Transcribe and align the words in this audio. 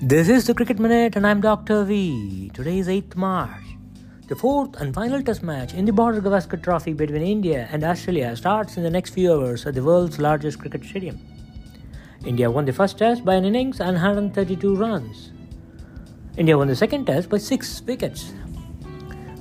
This 0.00 0.28
is 0.28 0.46
the 0.46 0.54
Cricket 0.54 0.78
Minute 0.78 1.16
and 1.16 1.26
I'm 1.26 1.40
Dr. 1.40 1.82
V. 1.82 2.52
Today 2.54 2.78
is 2.78 2.86
8th 2.86 3.16
March. 3.16 3.64
The 4.28 4.36
fourth 4.36 4.80
and 4.80 4.94
final 4.94 5.20
test 5.20 5.42
match 5.42 5.74
in 5.74 5.86
the 5.86 5.92
Border 5.92 6.20
Gavaskar 6.20 6.62
Trophy 6.62 6.92
between 6.92 7.22
India 7.22 7.68
and 7.72 7.82
Australia 7.82 8.36
starts 8.36 8.76
in 8.76 8.84
the 8.84 8.90
next 8.90 9.10
few 9.10 9.32
hours 9.32 9.66
at 9.66 9.74
the 9.74 9.82
world's 9.82 10.20
largest 10.20 10.60
cricket 10.60 10.84
stadium. 10.84 11.18
India 12.24 12.48
won 12.48 12.64
the 12.64 12.72
first 12.72 12.96
test 12.96 13.24
by 13.24 13.34
an 13.34 13.44
innings 13.44 13.80
and 13.80 13.94
132 13.94 14.76
runs. 14.76 15.32
India 16.36 16.56
won 16.56 16.68
the 16.68 16.76
second 16.76 17.06
test 17.06 17.28
by 17.28 17.38
6 17.38 17.82
wickets. 17.82 18.32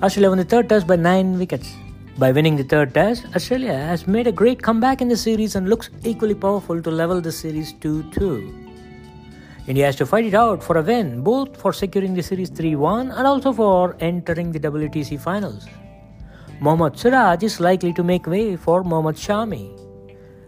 Australia 0.02 0.30
won 0.30 0.40
the 0.40 0.44
third 0.44 0.68
test 0.70 0.88
by 0.88 0.96
9 0.96 1.38
wickets. 1.38 1.72
By 2.18 2.32
winning 2.32 2.56
the 2.56 2.64
third 2.64 2.96
test, 2.96 3.28
Australia 3.36 3.78
has 3.78 4.08
made 4.08 4.26
a 4.26 4.32
great 4.32 4.64
comeback 4.64 5.02
in 5.02 5.08
the 5.08 5.18
series 5.18 5.56
and 5.56 5.70
looks 5.70 5.92
equally 6.04 6.34
powerful 6.34 6.82
to 6.82 6.90
level 6.90 7.22
the 7.22 7.32
series 7.32 7.74
2 7.74 8.10
2. 8.10 8.67
India 9.68 9.86
has 9.86 9.98
to 9.98 10.06
fight 10.06 10.24
it 10.24 10.34
out 10.34 10.64
for 10.64 10.78
a 10.78 10.82
win, 10.82 11.22
both 11.22 11.58
for 11.60 11.74
securing 11.74 12.14
the 12.14 12.24
series 12.24 12.50
3 12.50 12.78
1 12.78 13.12
and 13.12 13.28
also 13.28 13.52
for 13.52 13.98
entering 14.00 14.54
the 14.54 14.60
WTC 14.62 15.20
finals. 15.20 15.68
Mohammad 16.62 16.98
Siraj 16.98 17.44
is 17.44 17.60
likely 17.60 17.92
to 17.92 18.02
make 18.02 18.26
way 18.28 18.56
for 18.56 18.86
Mohammad 18.86 19.18
Shami. 19.18 19.78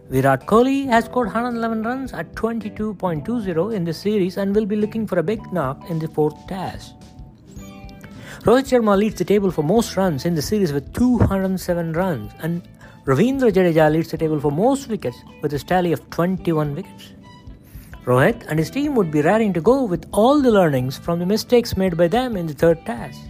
Virat 0.08 0.46
Kohli 0.46 0.86
has 0.86 1.04
scored 1.04 1.26
111 1.26 1.82
runs 1.82 2.14
at 2.14 2.32
22.20 2.32 3.74
in 3.74 3.84
the 3.84 3.92
series 3.92 4.38
and 4.38 4.54
will 4.56 4.64
be 4.64 4.74
looking 4.74 5.06
for 5.06 5.18
a 5.18 5.22
big 5.22 5.40
knock 5.52 5.90
in 5.90 5.98
the 5.98 6.08
fourth 6.08 6.46
test. 6.48 6.94
Rohit 8.44 8.70
Sharma 8.70 8.96
leads 8.96 9.16
the 9.16 9.24
table 9.24 9.50
for 9.50 9.62
most 9.62 9.98
runs 9.98 10.24
in 10.24 10.34
the 10.34 10.40
series 10.40 10.72
with 10.72 10.94
207 10.94 11.92
runs, 11.92 12.32
and 12.40 12.66
Ravindra 13.04 13.52
Jadeja 13.52 13.92
leads 13.92 14.10
the 14.10 14.16
table 14.16 14.40
for 14.40 14.50
most 14.50 14.88
wickets 14.88 15.18
with 15.42 15.52
a 15.52 15.58
tally 15.58 15.92
of 15.92 16.08
21 16.08 16.74
wickets. 16.74 17.12
Rohit 18.04 18.46
and 18.48 18.58
his 18.58 18.70
team 18.70 18.94
would 18.94 19.10
be 19.10 19.20
raring 19.20 19.52
to 19.52 19.60
go 19.60 19.82
with 19.84 20.08
all 20.12 20.40
the 20.40 20.50
learnings 20.50 20.96
from 20.96 21.18
the 21.18 21.26
mistakes 21.26 21.76
made 21.76 21.96
by 21.96 22.08
them 22.08 22.36
in 22.36 22.46
the 22.46 22.54
third 22.54 22.84
test. 22.86 23.20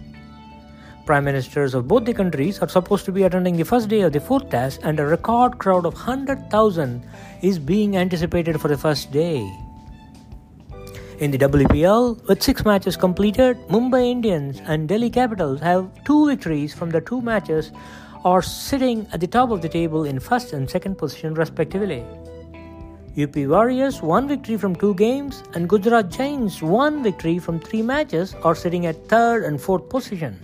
Prime 1.05 1.25
ministers 1.25 1.73
of 1.73 1.87
both 1.87 2.05
the 2.05 2.13
countries 2.13 2.59
are 2.59 2.69
supposed 2.69 3.03
to 3.05 3.11
be 3.11 3.23
attending 3.23 3.57
the 3.57 3.65
first 3.65 3.89
day 3.89 4.01
of 4.01 4.13
the 4.13 4.19
fourth 4.19 4.49
test, 4.49 4.79
and 4.83 4.99
a 4.99 5.05
record 5.05 5.57
crowd 5.57 5.85
of 5.85 5.93
100,000 5.93 7.03
is 7.41 7.59
being 7.59 7.97
anticipated 7.97 8.61
for 8.61 8.69
the 8.69 8.77
first 8.77 9.11
day. 9.11 9.39
In 11.19 11.31
the 11.31 11.37
WPL, 11.37 12.27
with 12.27 12.41
six 12.41 12.63
matches 12.63 12.95
completed, 12.95 13.57
Mumbai 13.67 14.09
Indians 14.09 14.61
and 14.65 14.87
Delhi 14.87 15.09
Capitals 15.09 15.59
have 15.59 15.89
two 16.05 16.27
victories 16.27 16.73
from 16.73 16.91
the 16.91 17.01
two 17.01 17.21
matches, 17.21 17.71
are 18.23 18.41
sitting 18.41 19.05
at 19.11 19.19
the 19.19 19.27
top 19.27 19.51
of 19.51 19.61
the 19.61 19.69
table 19.69 20.05
in 20.05 20.19
first 20.19 20.53
and 20.53 20.69
second 20.69 20.97
position 20.97 21.33
respectively. 21.33 22.05
UP 23.17 23.33
Warriorz 23.33 24.01
one 24.01 24.25
victory 24.25 24.55
from 24.55 24.73
two 24.73 24.93
games 24.93 25.43
and 25.53 25.67
Gujarat 25.67 26.09
Giants 26.09 26.61
one 26.61 27.03
victory 27.03 27.39
from 27.39 27.59
three 27.59 27.81
matches 27.81 28.35
are 28.41 28.55
sitting 28.55 28.85
at 28.85 29.09
third 29.09 29.43
and 29.43 29.59
fourth 29.59 29.89
position. 29.89 30.39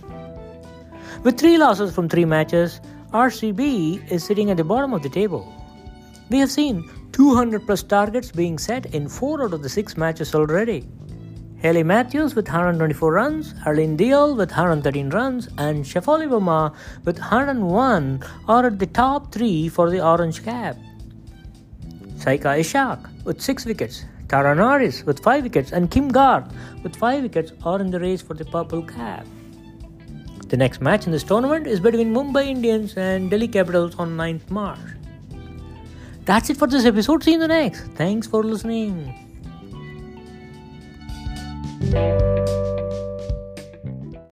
With 1.24 1.38
three 1.38 1.56
losses 1.56 1.94
from 1.94 2.10
three 2.10 2.26
matches, 2.26 2.82
RCB 3.10 4.12
is 4.12 4.22
sitting 4.22 4.50
at 4.50 4.58
the 4.58 4.64
bottom 4.64 4.92
of 4.92 5.02
the 5.02 5.08
table. 5.08 5.50
We 6.28 6.40
have 6.40 6.50
seen 6.50 6.84
200 7.12 7.64
plus 7.64 7.82
targets 7.82 8.30
being 8.30 8.58
set 8.58 8.84
in 8.94 9.08
four 9.08 9.44
out 9.44 9.54
of 9.54 9.62
the 9.62 9.70
six 9.70 9.96
matches 9.96 10.34
already. 10.34 10.86
Hayley 11.62 11.82
Matthews 11.82 12.34
with 12.34 12.48
124 12.48 13.12
runs, 13.12 13.54
Harleen 13.54 13.96
Deol 13.96 14.36
with 14.36 14.50
113 14.50 15.08
runs, 15.08 15.48
and 15.56 15.86
Shafali 15.86 16.28
Verma 16.28 16.74
with 17.06 17.18
101 17.18 18.22
are 18.46 18.66
at 18.66 18.78
the 18.78 18.86
top 18.86 19.32
three 19.32 19.70
for 19.70 19.88
the 19.88 20.04
Orange 20.04 20.44
Cap. 20.44 20.76
Saika 22.18 22.58
Ishaque 22.58 23.08
with 23.24 23.40
6 23.40 23.64
wickets, 23.64 24.04
Tara 24.28 24.54
Norris 24.54 25.04
with 25.04 25.22
5 25.22 25.44
wickets, 25.44 25.72
and 25.72 25.90
Kim 25.90 26.08
Garth 26.08 26.52
with 26.82 26.96
5 26.96 27.22
wickets 27.22 27.52
are 27.64 27.80
in 27.80 27.90
the 27.90 28.00
race 28.00 28.20
for 28.20 28.34
the 28.34 28.44
purple 28.44 28.82
cap. 28.82 29.26
The 30.48 30.56
next 30.56 30.80
match 30.80 31.06
in 31.06 31.12
this 31.12 31.22
tournament 31.22 31.66
is 31.66 31.78
between 31.78 32.12
Mumbai 32.12 32.46
Indians 32.48 32.96
and 32.96 33.30
Delhi 33.30 33.48
Capitals 33.48 33.94
on 33.96 34.16
9th 34.16 34.50
March. 34.50 34.78
That's 36.24 36.50
it 36.50 36.56
for 36.56 36.66
this 36.66 36.84
episode. 36.84 37.22
See 37.22 37.30
you 37.32 37.36
in 37.36 37.40
the 37.40 37.48
next. 37.48 37.82
Thanks 37.92 38.26
for 38.26 38.42
listening. 38.42 39.14